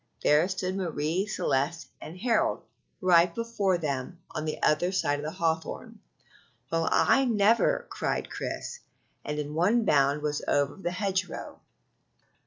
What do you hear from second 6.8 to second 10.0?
I never!" cried Chris, and in one